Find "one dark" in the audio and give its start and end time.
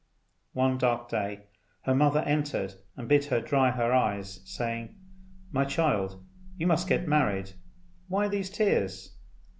0.53-1.09